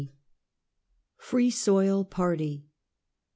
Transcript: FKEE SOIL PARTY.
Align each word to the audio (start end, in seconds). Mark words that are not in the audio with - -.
FKEE 1.21 1.53
SOIL 1.53 2.03
PARTY. 2.05 2.65